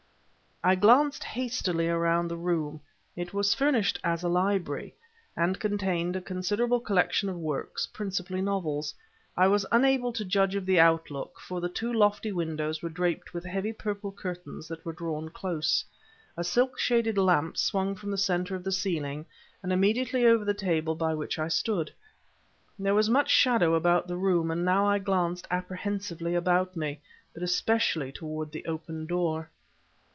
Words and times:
I 0.63 0.75
glanced 0.75 1.23
hastily 1.23 1.89
around 1.89 2.27
the 2.27 2.37
room. 2.37 2.81
It 3.15 3.33
was 3.33 3.51
furnished 3.55 3.99
as 4.03 4.21
a 4.21 4.29
library, 4.29 4.93
and 5.35 5.59
contained 5.59 6.15
a 6.15 6.21
considerable 6.21 6.79
collection 6.79 7.29
of 7.29 7.35
works, 7.35 7.87
principally 7.87 8.43
novels. 8.43 8.93
I 9.35 9.47
was 9.47 9.65
unable 9.71 10.13
to 10.13 10.23
judge 10.23 10.53
of 10.53 10.67
the 10.67 10.79
outlook, 10.79 11.39
for 11.39 11.61
the 11.61 11.67
two 11.67 11.91
lofty 11.91 12.31
windows 12.31 12.83
were 12.83 12.89
draped 12.91 13.33
with 13.33 13.43
heavy 13.43 13.73
purple 13.73 14.11
curtains 14.11 14.69
which 14.69 14.85
were 14.85 14.93
drawn 14.93 15.29
close. 15.29 15.83
A 16.37 16.43
silk 16.43 16.77
shaded 16.77 17.17
lamp 17.17 17.57
swung 17.57 17.95
from 17.95 18.11
the 18.11 18.15
center 18.19 18.53
of 18.55 18.63
the 18.63 18.71
ceiling, 18.71 19.25
and 19.63 19.73
immediately 19.73 20.27
over 20.27 20.45
the 20.45 20.53
table 20.53 20.93
by 20.93 21.15
which 21.15 21.39
I 21.39 21.47
stood. 21.47 21.91
There 22.77 22.93
was 22.93 23.09
much 23.09 23.31
shadow 23.31 23.73
about 23.73 24.07
the 24.07 24.15
room; 24.15 24.51
and 24.51 24.63
now 24.63 24.85
I 24.85 24.99
glanced 24.99 25.47
apprehensively 25.49 26.35
about 26.35 26.75
me, 26.75 27.01
but 27.33 27.41
especially 27.41 28.11
toward 28.11 28.51
the 28.51 28.65
open 28.65 29.07
door. 29.07 29.49